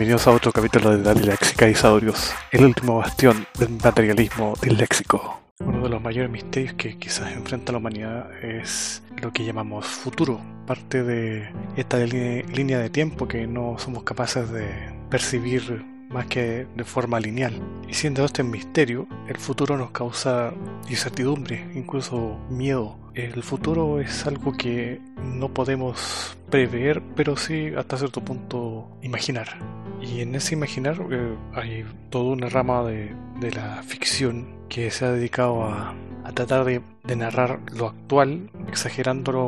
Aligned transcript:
bienvenidos 0.00 0.26
a 0.28 0.30
otro 0.30 0.50
capítulo 0.50 0.96
de 0.96 1.02
Dali 1.02 1.24
Léxica 1.24 1.68
y 1.68 1.74
Saurios, 1.74 2.32
el 2.52 2.64
último 2.64 2.96
bastión 2.96 3.46
del 3.58 3.68
materialismo 3.68 4.54
léxico. 4.62 5.42
Uno 5.58 5.82
de 5.82 5.90
los 5.90 6.00
mayores 6.00 6.30
misterios 6.30 6.72
que 6.72 6.96
quizás 6.96 7.30
enfrenta 7.32 7.72
la 7.72 7.78
humanidad 7.78 8.32
es 8.42 9.02
lo 9.20 9.30
que 9.30 9.44
llamamos 9.44 9.84
futuro, 9.84 10.40
parte 10.66 11.02
de 11.02 11.52
esta 11.76 11.98
línea 11.98 12.78
de 12.78 12.88
tiempo 12.88 13.28
que 13.28 13.46
no 13.46 13.76
somos 13.78 14.02
capaces 14.02 14.50
de 14.50 14.70
percibir 15.10 15.84
más 16.08 16.24
que 16.28 16.66
de 16.74 16.84
forma 16.84 17.20
lineal. 17.20 17.52
Y 17.86 17.92
siendo 17.92 18.24
este 18.24 18.42
misterio, 18.42 19.06
el 19.28 19.36
futuro 19.36 19.76
nos 19.76 19.90
causa 19.90 20.54
incertidumbre, 20.88 21.70
incluso 21.74 22.38
miedo. 22.48 22.96
El 23.12 23.42
futuro 23.42 24.00
es 24.00 24.26
algo 24.26 24.52
que 24.52 24.98
no 25.22 25.52
podemos 25.52 26.38
prever, 26.48 27.02
pero 27.14 27.36
sí 27.36 27.70
hasta 27.76 27.98
cierto 27.98 28.24
punto 28.24 28.88
imaginar. 29.02 29.79
Y 30.00 30.20
en 30.20 30.34
ese 30.34 30.54
imaginar 30.54 31.00
eh, 31.10 31.36
hay 31.54 31.84
toda 32.10 32.32
una 32.32 32.48
rama 32.48 32.82
de, 32.84 33.14
de 33.40 33.52
la 33.52 33.82
ficción 33.82 34.60
que 34.68 34.90
se 34.90 35.04
ha 35.04 35.12
dedicado 35.12 35.64
a 35.64 35.94
a 36.24 36.32
tratar 36.32 36.64
de, 36.64 36.82
narrar 37.16 37.60
lo 37.72 37.88
actual, 37.88 38.50
exagerándolo 38.68 39.42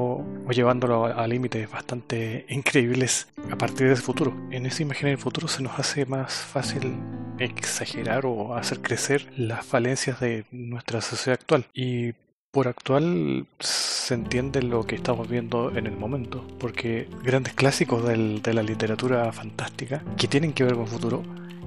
o 0.46 0.50
llevándolo 0.50 1.06
a, 1.06 1.26
límites 1.26 1.70
bastante 1.70 2.44
increíbles 2.48 3.28
a 3.50 3.56
partir 3.56 3.86
de 3.86 3.94
ese 3.94 4.02
futuro. 4.02 4.34
En 4.50 4.66
ese 4.66 4.82
imaginar 4.82 5.12
el 5.12 5.18
futuro 5.18 5.48
se 5.48 5.62
nos 5.62 5.78
hace 5.78 6.06
más 6.06 6.32
fácil 6.32 6.96
exagerar 7.38 8.26
o 8.26 8.54
hacer 8.54 8.80
crecer 8.80 9.30
las 9.36 9.64
falencias 9.64 10.20
de 10.20 10.44
nuestra 10.50 11.00
sociedad 11.00 11.38
actual. 11.40 11.66
Y 11.72 12.14
por 12.52 12.68
actual 12.68 13.46
se 13.58 14.14
entiende 14.14 14.62
lo 14.62 14.84
que 14.84 14.94
estamos 14.94 15.26
viendo 15.28 15.74
en 15.74 15.86
el 15.86 15.96
momento, 15.96 16.46
porque 16.60 17.08
grandes 17.24 17.54
clásicos 17.54 18.04
de 18.06 18.54
la 18.54 18.62
literatura 18.62 19.32
fantástica 19.32 20.02
que 20.18 20.28
tienen 20.28 20.52
que 20.52 20.64
ver 20.64 20.74
con 20.74 20.86
futuro 20.86 21.22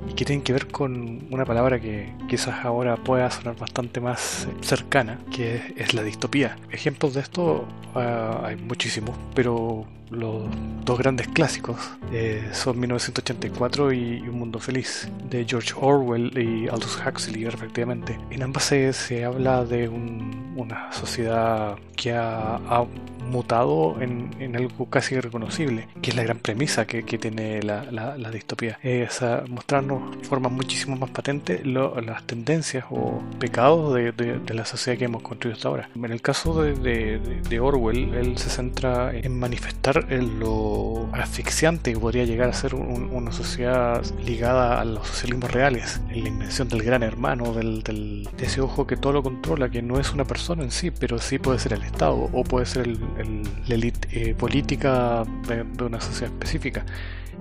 y 0.10 0.14
que 0.14 0.26
tienen 0.26 0.44
que 0.44 0.54
ver 0.54 0.68
con 0.68 1.28
una 1.32 1.46
palabra 1.46 1.80
que 1.80 2.14
quizás 2.28 2.66
ahora 2.66 2.96
pueda 2.98 3.30
sonar 3.32 3.56
bastante 3.56 4.00
más 4.00 4.48
cercana, 4.62 5.20
que 5.32 5.74
es 5.78 5.94
la 5.94 6.04
distopía. 6.04 6.58
Ejemplos 6.72 7.14
de 7.14 7.22
esto 7.22 7.66
ah, 7.96 8.42
hay 8.44 8.56
muchísimos, 8.56 9.16
pero 9.34 9.86
los 10.10 10.44
dos 10.84 11.00
grandes 11.00 11.28
clásicos 11.28 11.78
eh, 12.12 12.50
son 12.54 12.80
1984 12.80 13.92
y 13.94 14.20
Un 14.22 14.40
Mundo 14.40 14.60
Feliz, 14.60 15.10
de 15.30 15.46
George 15.46 15.74
Orwell 15.80 16.32
y 16.38 16.68
Aldous 16.68 17.00
Huxley, 17.06 17.46
respectivamente. 17.46 18.20
En 18.30 18.44
ambas 18.44 18.66
se, 18.66 19.26
habla 19.26 19.66
de 19.66 19.90
una 19.90 20.92
sociedad 20.92 21.78
que 21.96 22.14
ha, 22.14 22.86
mutado 23.26 23.98
en, 24.02 24.56
algo 24.56 24.86
casi 24.90 25.16
irreconocible, 25.16 25.88
que 26.02 26.12
es 26.12 26.16
la 26.16 26.24
gran 26.24 26.40
premisa 26.40 26.86
que, 26.86 27.04
tiene 27.04 27.62
la, 27.62 28.32
distopía. 28.32 28.80
Es 28.84 29.22
mostrarnos 29.48 30.18
de 30.18 30.24
forma 30.26 30.50
muchísimo 30.50 30.96
más 30.96 31.10
patente 31.10 31.64
las 31.64 32.24
tendencias 32.26 32.86
o 32.90 33.22
pecados 33.40 33.94
de, 33.94 34.14
la 34.54 34.66
sociedad 34.66 34.98
que 34.98 35.06
hemos 35.06 35.22
construido 35.22 35.56
hasta 35.56 35.70
ahora. 35.70 35.90
En 35.96 36.12
el 36.12 36.22
caso 36.22 36.62
de 36.62 37.60
Orwell, 37.60 38.14
él 38.14 38.38
se 38.38 38.50
centra 38.50 39.16
en 39.16 39.38
manifestar 39.40 40.06
lo 40.12 41.10
asfixiante 41.14 41.94
que 41.94 42.00
podría 42.00 42.26
llegar 42.26 42.50
a 42.50 42.54
ser 42.54 42.76
una 42.76 43.32
sociedad 43.32 44.04
ligada 44.26 44.80
a 44.80 44.86
los 44.86 45.08
socialismos 45.08 45.52
reales, 45.52 46.02
en 46.10 46.24
la 46.24 46.30
invención 46.30 46.68
del 46.70 46.84
gran 46.84 47.04
hermano, 47.04 47.54
del, 47.54 47.84
de 47.84 48.46
ese 48.46 48.62
ojo 48.62 48.88
que 48.88 48.98
todo 48.98 49.14
lo 49.14 49.24
controla, 49.24 49.70
que 49.70 49.82
no 49.82 50.00
es 50.00 50.14
una 50.14 50.26
persona 50.26 50.64
en 50.64 50.72
sí, 50.72 50.92
pero 50.92 51.20
sí 51.20 51.40
puede 51.40 51.60
ser 51.60 51.74
el 51.74 51.84
Estado 51.84 52.30
o 52.32 52.44
puede 52.44 52.66
ser 52.66 52.88
el, 52.88 53.00
la 53.18 53.76
élite 53.76 54.08
eh, 54.12 54.36
política 54.36 55.24
de, 55.48 55.84
una 55.84 56.02
sociedad 56.02 56.34
específica. 56.34 56.86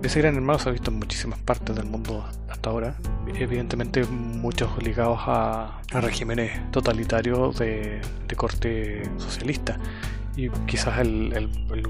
Ese 0.03 0.21
gran 0.21 0.35
hermano 0.35 0.59
se 0.59 0.69
ha 0.69 0.73
visto 0.73 0.91
en 0.91 0.99
muchísimas 0.99 1.39
partes 1.39 1.75
del 1.77 1.87
mundo 1.87 2.25
hasta 2.49 2.71
ahora, 2.71 2.97
evidentemente 3.39 4.05
muchos 4.05 4.83
ligados 4.83 5.21
a, 5.27 5.81
regímenes 5.93 6.51
totalitarios 6.73 7.59
de 7.59 8.01
corte 8.37 9.03
socialista 9.19 9.79
y 10.37 10.49
quizás 10.67 10.99
el, 10.99 11.49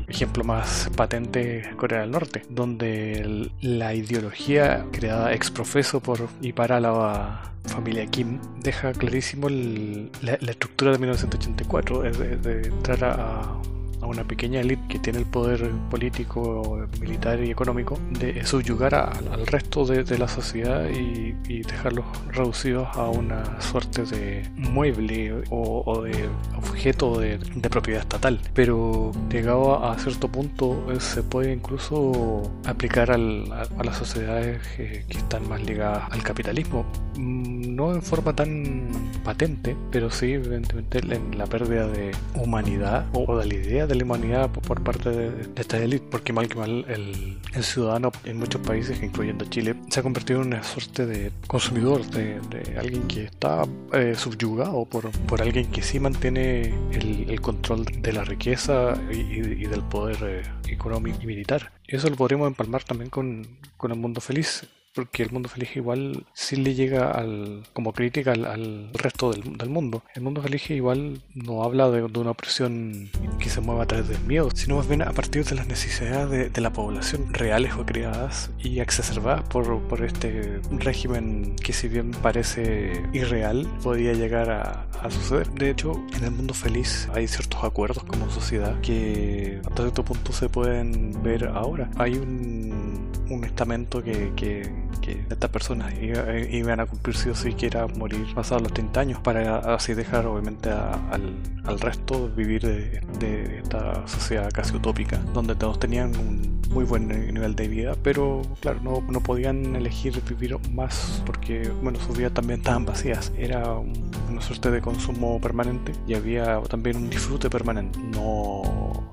ejemplo 0.08 0.44
más 0.44 0.90
patente 0.96 1.60
es 1.60 1.74
Corea 1.76 2.00
del 2.00 2.10
Norte, 2.10 2.42
donde 2.48 3.50
la 3.60 3.94
ideología 3.94 4.86
creada 4.92 5.32
ex 5.32 5.50
profeso 5.50 6.00
por 6.00 6.28
y 6.40 6.52
para 6.52 6.80
la 6.80 7.52
familia 7.64 8.06
Kim 8.06 8.40
deja 8.60 8.92
clarísimo 8.92 9.48
la, 9.48 10.34
estructura 10.34 10.92
de 10.92 10.98
1984, 10.98 12.02
de, 12.02 12.36
de 12.36 12.68
entrar 12.68 13.04
a 13.04 13.14
a 13.16 13.73
una 14.14 14.24
pequeña 14.24 14.60
élite 14.60 14.82
que 14.88 14.98
tiene 14.98 15.18
el 15.18 15.26
poder 15.26 15.70
político, 15.90 16.86
militar 17.00 17.42
y 17.42 17.50
económico 17.50 17.98
de 18.10 18.44
subyugar 18.46 18.94
al 18.94 19.46
resto 19.46 19.84
de, 19.84 20.04
la 20.18 20.28
sociedad 20.28 20.88
y, 20.88 21.34
dejarlos 21.64 22.04
reducidos 22.30 22.88
a 22.94 23.08
una 23.08 23.60
suerte 23.60 24.04
de 24.04 24.48
mueble 24.56 25.42
o, 25.50 26.02
de 26.02 26.28
objeto 26.56 27.18
de, 27.18 27.38
propiedad 27.70 28.02
estatal. 28.02 28.38
Pero 28.54 29.10
llegado 29.30 29.84
a 29.84 29.98
cierto 29.98 30.28
punto 30.28 30.92
eh, 30.92 31.00
se 31.00 31.22
puede 31.22 31.52
incluso 31.52 32.42
aplicar 32.64 33.10
a, 33.10 33.18
las 33.18 33.96
sociedades 33.96 34.60
que, 34.76 35.04
están 35.08 35.48
más 35.48 35.62
ligadas 35.62 36.04
al 36.12 36.22
capitalismo. 36.22 36.84
Mm, 37.16 37.74
no 37.74 37.92
en 37.92 38.02
forma 38.02 38.34
tan 38.36 38.88
patente, 39.24 39.76
pero 39.90 40.10
sí 40.10 40.32
evidentemente 40.32 40.98
en 40.98 41.36
la 41.36 41.46
pérdida 41.46 41.88
de 41.88 42.12
humanidad 42.34 43.06
o 43.12 43.36
de 43.38 43.46
la 43.46 43.54
idea 43.54 43.86
de 43.86 43.94
la 43.94 44.03
humanidad 44.04 44.50
por 44.50 44.82
parte 44.82 45.10
de, 45.10 45.50
esta 45.56 45.78
élite, 45.78 46.06
porque 46.10 46.32
mal 46.32 46.48
que 46.48 46.56
mal 46.56 46.84
el, 46.88 47.62
ciudadano 47.62 48.12
en 48.24 48.38
muchos 48.38 48.60
países, 48.60 49.02
incluyendo 49.02 49.44
Chile, 49.46 49.74
se 49.88 50.00
ha 50.00 50.02
convertido 50.02 50.40
en 50.40 50.48
una 50.48 50.62
suerte 50.62 51.06
de 51.06 51.32
consumidor, 51.46 52.04
de, 52.06 52.40
alguien 52.78 53.06
que 53.08 53.24
está 53.24 53.64
eh, 53.92 54.14
subyugado 54.16 54.84
por, 54.84 55.10
por 55.10 55.42
alguien 55.42 55.70
que 55.70 55.82
sí 55.82 55.98
mantiene 55.98 56.74
el, 56.92 57.40
control 57.40 57.84
de 57.84 58.12
la 58.12 58.24
riqueza 58.24 58.94
y, 59.10 59.66
del 59.66 59.82
poder 59.82 60.16
eh, 60.22 60.42
económico 60.72 61.18
y 61.22 61.26
militar. 61.26 61.72
Eso 61.86 62.08
lo 62.08 62.16
podríamos 62.16 62.48
empalmar 62.48 62.84
también 62.84 63.10
con, 63.10 63.46
con 63.76 63.90
el 63.90 63.98
mundo 63.98 64.20
feliz 64.20 64.66
porque 64.94 65.22
el 65.22 65.30
mundo 65.30 65.48
feliz 65.48 65.74
igual 65.76 66.24
sí 66.32 66.56
le 66.56 66.74
llega 66.74 67.10
al, 67.10 67.64
como 67.72 67.92
crítica 67.92 68.32
al, 68.32 68.90
resto 68.94 69.32
del, 69.32 69.56
del, 69.56 69.68
mundo. 69.68 70.02
El 70.14 70.22
mundo 70.22 70.40
feliz 70.40 70.70
igual 70.70 71.22
no 71.34 71.64
habla 71.64 71.90
de, 71.90 72.02
una 72.02 72.30
opresión 72.30 73.10
que 73.38 73.48
se 73.48 73.60
mueva 73.60 73.84
a 73.84 73.86
través 73.86 74.08
del 74.08 74.20
miedo, 74.20 74.48
sino 74.54 74.76
más 74.76 74.88
bien 74.88 75.02
a 75.02 75.12
partir 75.12 75.44
de 75.44 75.56
las 75.56 75.66
necesidades 75.66 76.52
de, 76.52 76.60
la 76.60 76.72
población 76.72 77.34
reales 77.34 77.74
o 77.74 77.84
creadas 77.84 78.50
y 78.58 78.80
exacerbadas 78.80 79.42
por, 79.42 79.82
por, 79.82 80.02
este 80.02 80.60
régimen 80.70 81.56
que 81.56 81.74
si 81.74 81.88
bien 81.88 82.10
parece 82.10 83.02
irreal, 83.12 83.68
podría 83.82 84.14
llegar 84.14 84.50
a, 84.50 84.86
a 85.02 85.10
suceder. 85.10 85.50
De 85.50 85.70
hecho, 85.70 85.92
en 86.16 86.24
el 86.24 86.30
mundo 86.30 86.54
feliz 86.54 87.08
hay 87.12 87.28
ciertos 87.28 87.62
acuerdos 87.62 88.04
como 88.04 88.30
sociedad 88.30 88.80
que 88.80 89.60
hasta 89.66 89.82
cierto 89.82 90.04
punto 90.04 90.32
se 90.32 90.48
pueden 90.48 91.22
ver 91.22 91.46
ahora. 91.46 91.90
Hay 91.96 92.14
un, 92.14 93.10
un 93.28 93.44
estamento 93.44 94.02
que, 94.02 94.32
que 94.36 94.70
que 95.00 95.24
estas 95.30 95.50
personas 95.50 95.94
iban 96.00 96.80
a 96.80 96.86
cumplir 96.86 97.16
si 97.16 97.30
o 97.30 97.34
sí 97.34 97.54
morir 97.96 98.26
pasados 98.34 98.62
los 98.62 98.72
30 98.72 99.00
años 99.00 99.20
para 99.20 99.74
así 99.74 99.94
dejar 99.94 100.26
obviamente 100.26 100.70
al, 100.70 101.34
al, 101.64 101.80
resto 101.80 102.28
vivir 102.28 102.62
de, 102.62 103.00
de, 103.18 103.58
esta 103.58 104.06
sociedad 104.06 104.50
casi 104.52 104.76
utópica 104.76 105.18
donde 105.32 105.54
todos 105.54 105.78
tenían 105.78 106.16
un 106.16 106.62
muy 106.70 106.84
buen 106.84 107.08
nivel 107.08 107.54
de 107.54 107.68
vida 107.68 107.94
pero 108.02 108.42
claro 108.60 108.80
no, 108.82 109.00
no 109.08 109.20
podían 109.20 109.76
elegir 109.76 110.20
vivir 110.28 110.56
más 110.70 111.22
porque 111.24 111.68
bueno 111.82 111.98
sus 112.00 112.16
vidas 112.16 112.32
también 112.32 112.60
estaban 112.60 112.84
vacías. 112.84 113.32
Era 113.36 113.78
una 113.78 114.40
suerte 114.40 114.70
de 114.70 114.80
consumo 114.80 115.40
permanente 115.40 115.92
y 116.06 116.14
había 116.14 116.60
también 116.62 116.96
un 116.96 117.10
disfrute 117.10 117.48
permanente. 117.50 117.98
No, 117.98 118.62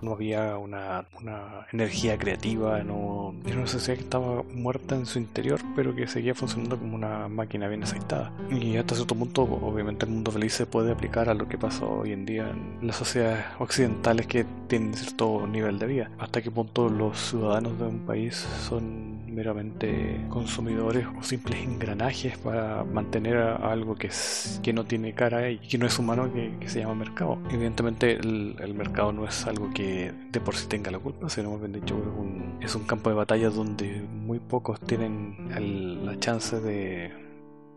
no 0.02 0.14
había 0.14 0.58
una, 0.58 1.06
una 1.20 1.68
energía 1.72 2.18
creativa 2.18 2.84
no 2.84 3.34
era 3.46 3.58
una 3.58 3.68
sociedad 3.68 3.98
que 3.98 4.04
estaba 4.04 4.44
muerta 4.44 4.96
en 4.96 5.06
su 5.06 5.20
interior 5.20 5.60
pero 5.76 5.96
que 5.96 6.08
seguía 6.08 6.36
funcionando 6.36 6.78
como 6.78 6.96
una 6.96 7.28
máquina 7.28 7.68
bien 7.68 7.84
aceitada. 7.84 8.32
Y 8.50 8.78
hasta 8.78 8.96
cierto 8.96 9.16
punto, 9.16 9.44
obviamente, 9.44 10.06
el 10.06 10.12
mundo 10.12 10.32
feliz 10.32 10.54
se 10.54 10.66
puede 10.66 10.92
aplicar 10.92 11.30
a 11.30 11.34
lo 11.34 11.48
que 11.48 11.58
pasa 11.58 11.86
hoy 11.86 12.14
en 12.14 12.26
día 12.26 12.50
en 12.50 12.88
las 12.88 12.98
sociedades 12.98 13.46
occidentales 13.60 14.28
que 14.28 14.46
tienen 14.68 14.94
cierto 14.94 15.48
nivel 15.48 15.80
de 15.80 15.88
vida. 15.88 16.12
Hasta 16.20 16.42
qué 16.42 16.52
punto 16.52 16.90
los 16.90 17.18
ciudadanos 17.18 17.78
de 17.80 17.86
un 17.86 18.00
país 18.06 18.36
son 18.68 19.12
meramente 19.32 20.26
consumidores 20.30 21.06
o 21.18 21.24
simples 21.24 21.60
engranajes 21.64 22.38
para 22.38 22.84
mantener 22.84 23.38
algo 23.38 23.96
que, 23.96 24.08
es, 24.08 24.60
que 24.62 24.74
no 24.74 24.84
tiene 24.84 25.14
cara 25.14 25.50
y 25.50 25.58
que 25.58 25.78
no 25.78 25.86
es 25.86 25.98
humano, 25.98 26.32
que, 26.34 26.70
se 26.70 26.80
llama 26.80 26.96
mercado. 26.96 27.38
Evidentemente, 27.50 28.14
el, 28.14 28.74
mercado 28.74 29.12
no 29.12 29.26
es 29.26 29.46
algo 29.48 29.70
que 29.74 29.91
de 30.32 30.42
por 30.42 30.56
sí 30.56 30.68
tenga 30.68 30.92
la 30.92 31.00
culpa, 31.00 31.30
sino 31.30 31.52
más 31.52 31.60
bien 31.60 31.74
dicho, 31.74 31.98
es 31.98 32.20
un, 32.20 32.58
es 32.62 32.76
un 32.76 32.84
campo 32.84 33.10
de 33.10 33.16
batalla 33.16 33.50
donde 33.50 34.02
muy 34.02 34.40
pocos 34.40 34.80
tienen 34.82 36.06
la 36.06 36.20
chance 36.20 36.60
de 36.60 37.12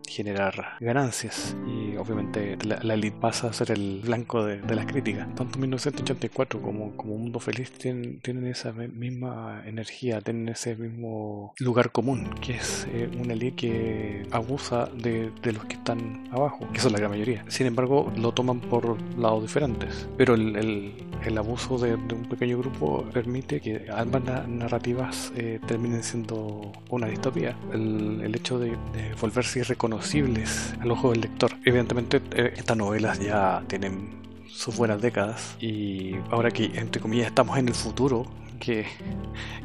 generar 0.07 0.77
ganancias. 0.79 1.55
Y 1.67 1.94
obviamente 1.97 2.57
la, 2.63 2.93
elite 2.93 3.17
pasa 3.19 3.47
a 3.47 3.53
ser 3.53 3.71
el 3.71 4.01
blanco 4.03 4.43
de, 4.43 4.61
de 4.61 4.75
las 4.75 4.85
críticas. 4.85 5.27
Tanto 5.35 5.59
1984 5.59 6.61
como, 6.61 6.95
como 6.95 7.17
Mundo 7.17 7.39
Feliz 7.39 7.71
tienen, 7.71 8.19
tienen 8.19 8.47
esa 8.47 8.71
misma 8.71 9.63
energía, 9.65 10.21
tienen 10.21 10.49
ese 10.49 10.75
mismo 10.75 11.53
lugar 11.59 11.91
común, 11.91 12.29
que 12.41 12.53
es 12.55 12.87
eh, 12.91 13.09
una 13.19 13.33
elite 13.33 13.55
que 13.55 14.27
abusa 14.31 14.85
de, 14.85 15.31
de, 15.41 15.53
los 15.53 15.65
que 15.65 15.75
están 15.75 16.27
abajo, 16.31 16.67
que 16.73 16.79
son 16.79 16.93
la 16.93 16.99
gran 16.99 17.11
mayoría. 17.11 17.45
Sin 17.47 17.67
embargo, 17.67 18.11
lo 18.15 18.33
toman 18.33 18.59
por 18.59 18.97
lados 19.17 19.43
diferentes, 19.43 20.07
pero 20.17 20.35
el, 20.35 20.55
el, 20.55 20.93
el 21.23 21.37
abuso 21.37 21.77
de, 21.77 21.97
de, 21.97 22.15
un 22.15 22.27
pequeño 22.27 22.57
grupo 22.57 23.05
permite 23.13 23.61
que 23.61 23.87
ambas 23.93 24.23
narrativas 24.47 25.31
eh, 25.35 25.59
terminen 25.67 26.03
siendo 26.03 26.71
una 26.89 27.07
distopía. 27.07 27.57
El, 27.73 28.21
el 28.23 28.35
hecho 28.35 28.59
de 28.59 28.75
volverse 29.21 29.59
irreconocibles 29.59 30.73
al 30.79 30.91
ojo 30.91 31.11
del 31.11 31.21
lector. 31.21 31.51
Evidentemente, 31.63 31.84
eh, 31.89 32.53
estas 32.57 32.77
novelas 32.77 33.19
ya 33.19 33.63
tienen 33.67 34.23
sus 34.47 34.75
buenas 34.75 35.01
décadas 35.01 35.55
y 35.59 36.15
ahora 36.31 36.51
que 36.51 36.65
entre 36.75 37.01
comillas 37.01 37.27
estamos 37.27 37.57
en 37.57 37.67
el 37.67 37.73
futuro 37.75 38.25
que, 38.59 38.85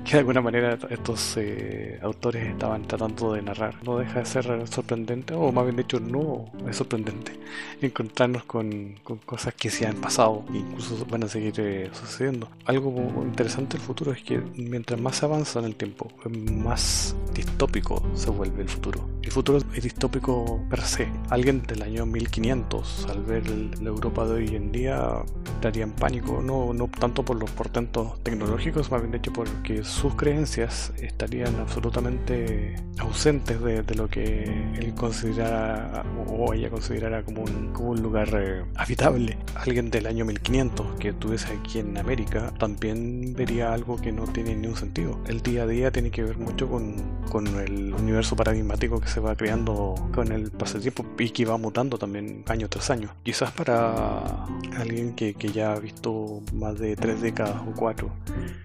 que 0.05 0.13
de 0.13 0.19
alguna 0.19 0.41
manera 0.41 0.79
estos 0.91 1.37
eh, 1.37 1.99
autores 2.03 2.47
estaban 2.47 2.83
tratando 2.83 3.33
de 3.33 3.43
narrar. 3.43 3.83
No 3.85 3.99
deja 3.99 4.21
de 4.21 4.27
ser 4.27 4.69
sorprendente, 4.69 5.35
o 5.35 5.53
más 5.53 5.65
bien 5.65 5.77
dicho, 5.77 6.01
no 6.01 6.47
es 6.69 6.77
sorprendente 6.77 7.41
encontrarnos 7.81 8.45
con, 8.45 8.97
con 9.03 9.19
cosas 9.19 9.55
que 9.55 9.71
se 9.71 9.87
han 9.87 9.97
pasado 9.97 10.45
e 10.53 10.59
incluso 10.59 11.05
van 11.07 11.25
a 11.25 11.29
seguir 11.29 11.55
eh, 11.59 11.91
sucediendo. 11.93 12.49
Algo 12.67 12.93
interesante 13.23 13.77
del 13.77 13.87
futuro 13.87 14.13
es 14.13 14.23
que 14.23 14.41
mientras 14.57 15.01
más 15.01 15.17
se 15.17 15.27
avanza 15.27 15.59
en 15.59 15.67
el 15.67 15.77
tiempo, 15.77 16.11
más 16.31 17.15
distópico 17.35 18.03
se 18.15 18.31
vuelve 18.31 18.63
el 18.63 18.69
futuro. 18.69 19.09
El 19.23 19.31
futuro 19.31 19.59
es 19.75 19.83
distópico 19.83 20.61
per 20.69 20.81
se. 20.83 21.09
Alguien 21.29 21.63
del 21.63 21.83
año 21.83 22.07
1500, 22.07 23.07
al 23.09 23.23
ver 23.23 23.49
la 23.49 23.89
Europa 23.89 24.27
de 24.27 24.35
hoy 24.35 24.57
en 24.57 24.73
día, 24.73 25.23
estaría 25.55 25.85
en 25.85 25.93
pánico, 25.93 26.41
no, 26.43 26.73
no 26.73 26.89
tanto 26.89 27.23
por 27.25 27.39
los 27.39 27.51
portentos 27.51 28.23
tecnológicos, 28.23 28.80
más 28.89 29.01
bien 29.03 29.13
dicho 29.13 29.33
porque 29.33 29.83
sus 29.83 30.15
creencias 30.15 30.93
estarían 30.99 31.57
absolutamente 31.57 32.77
ausentes 32.99 33.61
de, 33.61 33.83
de 33.83 33.95
lo 33.95 34.09
que 34.09 34.45
él 34.79 34.95
considerara 34.95 36.05
o 36.29 36.55
ella 36.55 36.71
considerara 36.71 37.25
como 37.25 37.43
un, 37.43 37.73
como 37.73 37.91
un 37.91 38.03
lugar 38.03 38.29
eh, 38.33 38.65
habitable. 38.77 39.37
Alguien 39.57 39.91
del 39.91 40.07
año 40.07 40.25
1500 40.25 40.99
que 40.99 41.09
estuviese 41.09 41.53
aquí 41.53 41.81
en 41.81 41.99
América 41.99 42.53
también 42.59 43.35
vería 43.35 43.73
algo 43.73 44.01
que 44.01 44.13
no 44.13 44.25
tiene 44.25 44.55
ni 44.55 44.67
un 44.67 44.77
sentido. 44.77 45.19
El 45.27 45.43
día 45.43 45.65
a 45.65 45.67
día 45.67 45.91
tiene 45.91 46.11
que 46.11 46.23
ver 46.23 46.39
mucho 46.39 46.69
con, 46.69 46.95
con 47.31 47.47
el 47.47 47.93
universo 47.93 48.37
paradigmático 48.37 49.01
que 49.01 49.09
se 49.09 49.21
va 49.21 49.35
creando 49.37 49.95
con 50.15 50.33
el 50.33 50.51
paso 50.51 50.75
del 50.75 50.83
tiempo 50.83 51.05
y 51.19 51.31
que 51.31 51.45
va 51.45 51.57
mutando 51.59 51.99
también 51.99 52.45
año 52.47 52.69
tras 52.69 52.91
año. 52.91 53.11
Quizás 53.23 53.51
para 53.51 54.45
alguien 54.79 55.15
que, 55.15 55.35
que 55.35 55.51
ya 55.51 55.73
ha 55.73 55.79
visto 55.79 56.43
más 56.55 56.79
de 56.79 56.97
tres 56.97 57.21
décadas 57.21 57.57
o 57.67 57.73
cuatro 57.73 58.11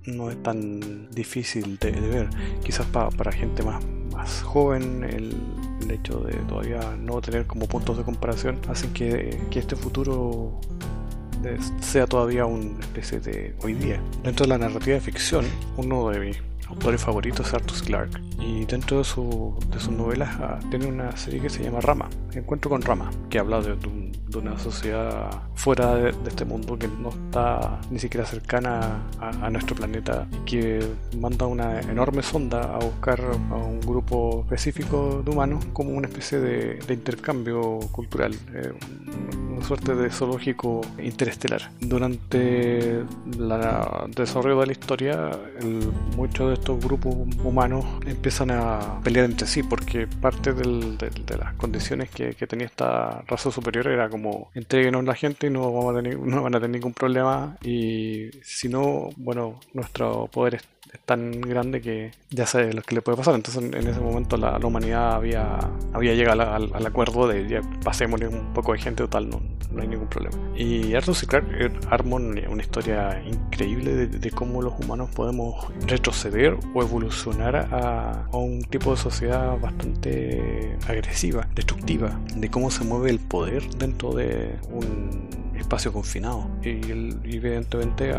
no 0.07 0.29
es 0.29 0.41
tan 0.43 1.09
difícil 1.11 1.77
de, 1.79 1.91
ver. 1.91 2.29
Quizás 2.63 2.85
pa, 2.87 3.09
para 3.09 3.31
gente 3.31 3.63
más, 3.63 3.83
más 4.11 4.41
joven 4.43 5.03
el, 5.03 5.35
hecho 5.91 6.21
de 6.21 6.33
todavía 6.47 6.79
no 6.99 7.21
tener 7.21 7.45
como 7.45 7.67
puntos 7.67 7.95
de 7.95 8.03
comparación 8.03 8.59
hace 8.67 8.89
que, 8.89 9.39
que 9.51 9.59
este 9.59 9.75
futuro 9.75 10.59
sea 11.79 12.07
todavía 12.07 12.45
una 12.45 12.79
especie 12.79 13.19
de 13.19 13.55
hoy 13.61 13.73
día. 13.73 14.01
Dentro 14.23 14.45
de 14.45 14.49
la 14.49 14.57
narrativa 14.57 14.95
de 14.95 15.01
ficción, 15.01 15.45
uno 15.77 16.09
de 16.09 16.19
autores 16.67 17.01
favoritos 17.01 17.53
Arthur 17.53 17.81
Clarke. 17.83 18.21
Y 18.39 18.65
dentro 18.65 18.99
de, 18.99 19.03
su, 19.03 19.57
de 19.71 19.79
sus 19.79 19.91
novelas 19.91 20.35
uh, 20.39 20.69
tiene 20.69 20.85
una 20.87 21.15
serie 21.17 21.41
que 21.41 21.49
se 21.49 21.63
llama 21.63 21.81
Rama, 21.81 22.09
Encuentro 22.33 22.69
con 22.69 22.81
Rama, 22.81 23.09
que 23.29 23.39
habla 23.39 23.61
de, 23.61 23.75
de, 23.75 23.87
un, 23.87 24.11
de 24.27 24.37
una 24.37 24.57
sociedad 24.59 25.41
fuera 25.55 25.95
de, 25.95 26.13
este 26.27 26.45
mundo 26.45 26.77
que 26.77 26.87
no 26.87 27.09
está 27.09 27.79
ni 27.89 27.97
siquiera 27.97 28.25
cercana 28.25 29.03
a, 29.19 29.29
a, 29.45 29.49
nuestro 29.49 29.75
planeta 29.75 30.27
y 30.31 30.45
que 30.45 30.85
manda 31.17 31.45
una 31.45 31.79
enorme 31.81 32.21
sonda 32.21 32.75
a 32.75 32.79
buscar 32.79 33.21
a 33.21 33.55
un 33.55 33.79
grupo 33.79 34.41
específico 34.43 35.21
de 35.23 35.31
humanos 35.31 35.65
como 35.73 35.91
una 35.91 36.07
especie 36.07 36.39
de, 36.39 36.93
intercambio 36.93 37.79
cultural, 37.91 38.33
eh, 38.53 38.73
una 39.55 39.65
suerte 39.65 39.95
de 39.95 40.09
zoológico 40.09 40.81
interestelar. 40.99 41.71
Durante 41.79 42.89
el 42.89 44.11
desarrollo 44.15 44.59
de 44.59 44.65
la 44.67 44.71
historia, 44.71 45.31
el, 45.61 45.91
muchos 46.15 46.49
de 46.49 46.53
estos 46.55 46.83
grupos 46.83 47.15
humanos 47.43 47.85
empiezan 48.05 48.51
a 48.51 48.99
pelear 49.03 49.25
entre 49.25 49.47
sí 49.47 49.63
porque 49.63 50.07
parte 50.07 50.53
de, 50.53 50.65
las 51.37 51.53
condiciones 51.55 52.09
que, 52.09 52.35
que, 52.35 52.47
tenía 52.47 52.67
esta 52.67 53.21
raza 53.27 53.51
superior 53.51 53.87
era 53.87 54.09
como 54.09 54.49
entreguenos 54.53 55.03
la 55.03 55.15
gente 55.15 55.47
y 55.47 55.49
no, 55.49 55.71
vamos 55.71 55.93
a 55.93 56.01
tener, 56.01 56.17
no 56.33 56.43
van 56.43 56.55
a 56.55 56.59
tener 56.59 56.71
ningún 56.71 56.93
problema 56.93 57.57
y 57.63 58.29
si 58.43 58.69
no, 58.69 59.09
bueno, 59.17 59.59
nuestro 59.73 60.27
poder 60.27 60.61
es, 60.93 60.99
tan 61.05 61.39
grande 61.41 61.81
que 61.81 62.11
ya 62.29 62.45
sé 62.45 62.73
lo 62.73 62.81
que 62.81 62.95
le 62.95 63.01
puede 63.01 63.17
pasar. 63.17 63.35
Entonces 63.35 63.63
en, 63.63 63.87
ese 63.87 63.99
momento 63.99 64.37
la, 64.37 64.57
la 64.57 64.65
humanidad 64.65 65.13
había, 65.13 65.59
había 65.93 66.13
llegado 66.13 66.41
al, 66.41 66.71
al, 66.73 66.85
acuerdo 66.85 67.27
de 67.27 67.47
ya 67.47 67.61
pasemos 67.83 68.21
un 68.21 68.53
poco 68.53 68.73
de 68.73 68.79
gente 68.79 69.03
total, 69.03 69.29
no, 69.29 69.41
no 69.71 69.81
hay 69.81 69.87
ningún 69.87 70.07
problema. 70.07 70.35
Y 70.55 70.95
Arthur 70.95 71.15
C. 71.15 71.27
Clarke 71.27 71.71
arma 71.89 72.15
una 72.15 72.61
historia 72.61 73.21
increíble 73.25 73.95
de, 73.95 74.07
de, 74.07 74.31
cómo 74.31 74.61
los 74.61 74.73
humanos 74.79 75.09
podemos 75.13 75.67
retroceder 75.85 76.57
o 76.73 76.81
evolucionar 76.81 77.55
a, 77.55 78.25
a, 78.31 78.37
un 78.37 78.63
tipo 78.63 78.91
de 78.91 78.97
sociedad 78.97 79.59
bastante 79.59 80.77
agresiva, 80.87 81.47
destructiva, 81.55 82.19
de 82.35 82.49
cómo 82.49 82.71
se 82.71 82.83
mueve 82.83 83.09
el 83.09 83.19
poder 83.19 83.67
dentro 83.77 84.13
de 84.13 84.55
un 84.71 85.29
espacio 85.57 85.91
confinado. 85.93 86.49
Y, 86.63 86.91
evidentemente 87.35 88.13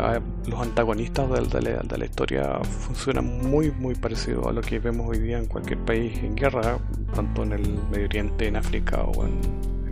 los 0.45 0.61
antagonistas 0.61 1.29
de, 1.29 1.61
de, 1.61 1.77
de, 1.83 1.97
la, 1.97 2.05
historia 2.05 2.59
funcionan 2.63 3.25
muy 3.49 3.71
muy 3.71 3.95
parecido 3.95 4.47
a 4.49 4.53
lo 4.53 4.61
que 4.61 4.79
vemos 4.79 5.07
hoy 5.09 5.19
día 5.19 5.37
en 5.37 5.45
cualquier 5.45 5.79
país 5.79 6.17
en 6.19 6.35
guerra, 6.35 6.79
tanto 7.13 7.43
en 7.43 7.53
el 7.53 7.79
Medio 7.91 8.05
Oriente, 8.05 8.47
en 8.47 8.55
África 8.55 9.01
o 9.01 9.25
en, 9.25 9.39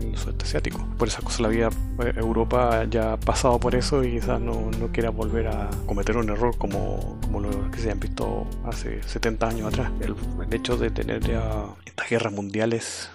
el 0.01 0.17
sudeste 0.17 0.45
asiático. 0.45 0.85
Por 0.97 1.07
esa 1.07 1.21
cosa 1.21 1.43
la 1.43 1.49
vida 1.49 1.69
Europa 2.15 2.85
ya 2.89 3.13
ha 3.13 3.17
pasado 3.17 3.59
por 3.59 3.75
eso 3.75 4.03
y 4.03 4.11
quizás 4.11 4.39
no, 4.39 4.69
no 4.79 4.87
quiera 4.91 5.09
volver 5.09 5.47
a 5.47 5.69
cometer 5.85 6.17
un 6.17 6.29
error 6.29 6.57
como, 6.57 7.17
como 7.21 7.39
lo 7.39 7.71
que 7.71 7.79
se 7.79 7.91
han 7.91 7.99
visto 7.99 8.45
hace 8.65 9.01
70 9.03 9.47
años 9.47 9.73
atrás. 9.73 9.91
El, 10.01 10.15
el 10.45 10.53
hecho 10.53 10.77
de 10.77 10.89
tener 10.89 11.21
ya 11.21 11.65
estas 11.85 12.09
guerras 12.09 12.33
mundiales 12.33 13.09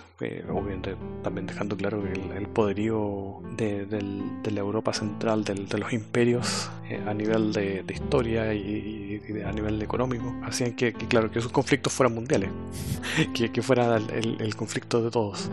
obviamente 0.50 0.96
también 1.22 1.46
dejando 1.46 1.76
claro 1.76 2.02
que 2.02 2.12
el, 2.12 2.46
poderío 2.48 3.40
de, 3.56 3.86
del, 3.86 4.42
de, 4.42 4.50
la 4.50 4.60
Europa 4.60 4.92
central, 4.92 5.44
del, 5.44 5.68
de 5.68 5.78
los 5.78 5.92
imperios 5.92 6.70
eh, 6.88 7.00
a 7.06 7.14
nivel 7.14 7.52
de, 7.52 7.84
historia 7.88 8.52
y, 8.52 9.20
a 9.44 9.52
nivel 9.52 9.80
económico, 9.80 10.34
hacían 10.42 10.72
que, 10.72 10.92
claro, 10.92 11.30
que 11.30 11.38
esos 11.38 11.52
conflictos 11.52 11.92
fueran 11.92 12.14
mundiales, 12.14 12.50
que, 13.34 13.50
que 13.50 13.62
fuera 13.62 13.96
el, 13.96 14.54
conflicto 14.56 15.02
de 15.02 15.10
todos. 15.10 15.50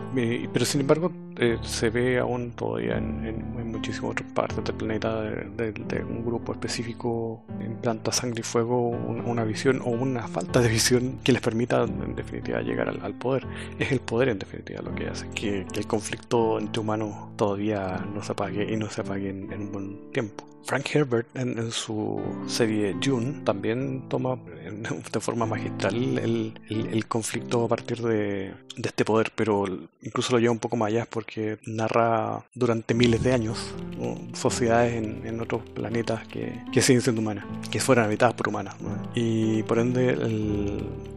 pero 0.52 0.64
sin 0.64 0.82
embargo, 0.82 1.12
eh, 1.38 1.58
se 1.62 1.90
ve 1.90 2.18
aún 2.18 2.52
todavía 2.52 2.98
en, 2.98 3.24
en, 3.26 3.70
muchísimas 3.70 4.12
otras 4.12 4.30
partes 4.32 4.64
del 4.64 4.74
planeta 4.74 5.22
de, 5.22 6.04
un 6.08 6.24
grupo 6.24 6.52
específico 6.52 7.44
en 7.60 7.76
planta 7.76 8.10
sangre 8.10 8.40
y 8.40 8.42
fuego 8.42 8.88
una, 8.88 9.22
una, 9.22 9.44
visión 9.44 9.80
o 9.82 9.90
una 9.90 10.26
falta 10.26 10.60
de 10.60 10.68
visión 10.68 11.20
que 11.22 11.32
les 11.32 11.40
permita 11.40 11.84
en 11.84 12.16
definitiva 12.16 12.60
llegar 12.60 12.88
al, 12.88 13.14
poder. 13.14 13.46
Es 13.78 13.92
el 13.92 14.00
poder 14.00 14.30
en 14.30 14.38
definitiva 14.38 14.82
lo 14.82 14.94
que 14.94 15.08
hace 15.08 15.28
que, 15.30 15.64
el 15.74 15.86
conflicto 15.86 16.58
entre 16.58 16.80
humanos 16.80 17.36
todavía 17.36 18.04
no 18.12 18.22
se 18.22 18.32
apague 18.32 18.72
y 18.72 18.76
no 18.76 18.90
se 18.90 19.02
apague 19.02 19.30
en 19.30 19.52
un 19.52 19.72
buen 19.72 20.12
tiempo. 20.12 20.44
Frank 20.64 20.94
Herbert 20.94 21.26
en, 21.34 21.58
en, 21.58 21.70
su 21.72 22.20
serie 22.46 22.96
June 23.02 23.40
también 23.44 24.08
toma 24.08 24.36
de 25.12 25.20
forma 25.20 25.46
magistral 25.46 26.18
el, 26.18 26.58
el, 26.68 26.86
el 26.86 27.06
conflicto 27.06 27.64
a 27.64 27.68
partir 27.68 28.02
de, 28.02 28.54
de, 28.76 28.88
este 28.88 29.04
poder, 29.04 29.32
pero 29.34 29.64
incluso 30.02 30.32
lo 30.32 30.38
lleva 30.38 30.52
un 30.52 30.58
poco 30.58 30.76
más 30.76 30.88
allá 30.88 31.06
porque 31.08 31.58
narra 31.66 32.44
durante 32.54 32.94
miles 32.94 33.22
de 33.22 33.32
años 33.32 33.58
¿no? 33.98 34.18
sociedades 34.34 34.94
en, 34.94 35.26
en, 35.26 35.40
otros 35.40 35.62
planetas 35.70 36.26
que, 36.28 36.62
que, 36.72 36.82
siguen 36.82 37.02
siendo 37.02 37.22
humanas, 37.22 37.46
que 37.70 37.80
fueran 37.80 38.06
habitadas 38.06 38.34
por 38.34 38.48
humanas. 38.48 38.80
¿no? 38.80 38.90
Y 39.14 39.62
por 39.62 39.78
ende 39.78 40.16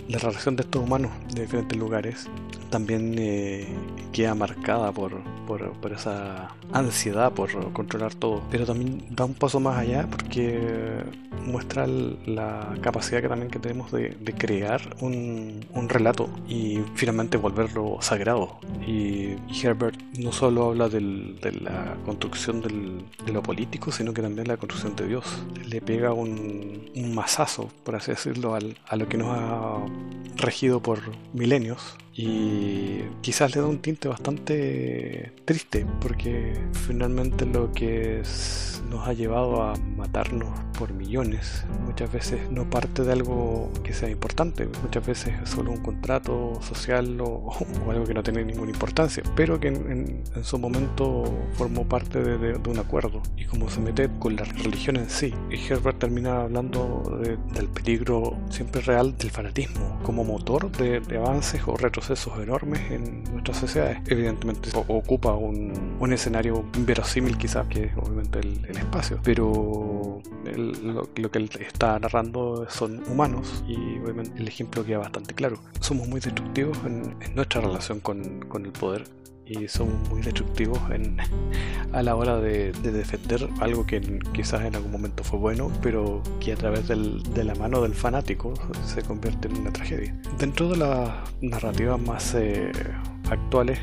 la 0.08 0.18
relación 0.18 0.56
de 0.56 0.64
estos 0.64 0.84
humanos 0.84 1.12
de 1.34 1.42
diferentes 1.42 1.78
lugares 1.78 2.28
también 2.70 3.16
eh, 3.20 3.68
queda 4.12 4.34
marcada 4.34 4.92
por, 4.92 5.22
por, 5.46 5.74
por, 5.74 5.92
esa 5.92 6.56
ansiedad 6.72 7.32
por 7.32 7.72
controlar 7.74 8.16
todo, 8.16 8.42
pero 8.50 8.66
también 8.66 9.06
da 9.10 9.28
un 9.32 9.38
paso 9.38 9.60
más 9.60 9.78
allá 9.78 10.08
porque 10.10 10.60
muestra 11.46 11.88
la 11.88 12.76
capacidad 12.82 13.22
que 13.22 13.30
también 13.30 13.50
que 13.50 13.60
tenemos 13.60 13.92
de, 13.92 14.16
crear 14.38 14.96
un, 15.00 15.66
relato 15.88 16.30
y 16.48 16.80
finalmente 16.96 17.38
volverlo 17.38 17.98
sagrado. 18.02 18.60
Y 18.86 19.36
Herbert 19.62 20.00
no 20.20 20.32
solo 20.32 20.70
habla 20.70 20.90
de 20.90 21.02
la 21.62 21.98
construcción 22.06 22.62
de 22.62 23.32
lo 23.32 23.42
político, 23.42 23.92
sino 23.92 24.14
que 24.14 24.22
también 24.22 24.48
la 24.48 24.58
construcción 24.58 24.96
de 24.96 25.08
Dios. 25.08 25.26
Le 25.68 25.82
pega 25.82 26.14
un, 26.14 26.90
un 26.96 27.16
mazazo, 27.16 27.70
por 27.84 27.96
así 27.96 28.12
decirlo, 28.12 28.56
al, 28.56 28.78
a 28.88 28.96
lo 28.96 29.08
que 29.08 29.18
nos 29.18 29.30
ha 29.38 29.80
regido 30.38 30.82
por 30.82 31.00
milenios 31.34 31.96
y 32.14 33.02
quizás 33.22 33.56
le 33.56 33.62
da 33.62 33.68
un 33.68 33.80
tinte 33.80 34.08
bastante 34.08 35.32
triste 35.46 35.86
porque 36.02 36.54
finalmente 36.88 37.46
lo 37.46 37.72
que 37.72 38.22
nos 38.90 39.08
ha 39.08 39.14
llevado 39.14 39.64
a 39.64 39.74
matarnos 39.96 40.50
por 40.82 40.94
millones 40.94 41.64
muchas 41.86 42.12
veces 42.12 42.50
no 42.50 42.68
parte 42.68 43.04
de 43.04 43.12
algo 43.12 43.72
que 43.84 43.94
sea 43.94 44.10
importante, 44.10 44.68
muchas 44.82 45.06
veces 45.06 45.36
es 45.44 45.50
solo 45.52 45.70
un 45.70 45.78
contrato 45.78 46.60
social 46.60 47.22
o, 47.22 47.52
algo 47.88 48.04
que 48.06 48.16
no 48.16 48.24
tiene 48.24 48.44
ninguna 48.44 48.72
importancia, 48.72 49.22
pero 49.36 49.60
que 49.60 49.68
en, 49.68 50.24
su 50.42 50.58
momento 50.58 51.24
formó 51.54 51.88
parte 51.88 52.20
de, 52.24 52.58
un 52.68 52.80
acuerdo 52.80 53.22
y 53.38 53.46
como 53.46 53.70
se 53.70 53.80
mete 53.80 54.10
con 54.18 54.36
la 54.36 54.44
religión 54.44 54.96
en 54.96 55.08
sí. 55.08 55.36
Y 55.52 55.72
Herbert 55.72 56.00
termina 56.00 56.42
hablando 56.42 57.20
del 57.54 57.68
peligro 57.68 58.38
siempre 58.50 58.82
real 58.82 59.16
del 59.18 59.30
fanatismo 59.30 60.00
como 60.02 60.24
motor 60.24 60.72
de, 60.72 61.02
avances 61.16 61.62
o 61.68 61.78
retrocesos 61.78 62.40
enormes 62.40 62.90
en 62.90 63.24
nuestras 63.26 63.58
sociedades. 63.58 64.00
Evidentemente 64.08 64.72
ocupa 64.88 65.36
un, 65.36 65.98
un 66.00 66.14
escenario 66.14 66.66
inverosímil 66.76 67.38
quizás 67.38 67.68
que 67.68 67.86
es 67.86 67.98
obviamente 67.98 68.40
el, 68.40 68.66
espacio, 68.72 69.20
pero 69.24 70.22
lo, 70.84 71.32
que 71.32 71.38
él 71.38 71.50
está 71.60 72.00
narrando 72.00 72.66
son 72.70 73.04
humanos 73.08 73.64
y 73.68 73.76
obviamente 74.00 74.40
el 74.42 74.48
ejemplo 74.48 74.86
queda 74.86 75.00
bastante 75.00 75.34
claro. 75.34 75.60
Somos 75.80 76.08
muy 76.08 76.20
destructivos 76.20 76.78
en, 76.86 77.16
nuestra 77.36 77.62
relación 77.62 78.00
con, 78.00 78.42
con 78.42 78.66
el 78.66 78.72
poder 78.72 79.04
y 79.46 79.68
son 79.68 79.90
muy 80.10 80.22
destructivos 80.22 80.80
en, 80.92 81.18
a 81.92 82.02
la 82.02 82.16
hora 82.16 82.38
de, 82.38 82.72
defender 82.72 83.50
algo 83.60 83.86
que 83.86 84.20
quizás 84.34 84.62
en 84.62 84.76
algún 84.76 84.92
momento 84.92 85.24
fue 85.24 85.40
bueno, 85.40 85.72
pero 85.82 86.22
que 86.40 86.54
a 86.54 86.56
través 86.56 86.88
de 86.88 87.44
la 87.44 87.56
mano 87.56 87.82
del 87.82 87.94
fanático 87.94 88.54
se 88.86 89.02
convierte 89.02 89.48
en 89.48 89.58
una 89.58 89.72
tragedia. 89.72 90.16
Dentro 90.38 90.70
de 90.70 90.78
las 90.78 91.12
narrativas 91.42 92.00
más 92.00 92.34
eh, 92.36 92.72
actuales, 93.30 93.80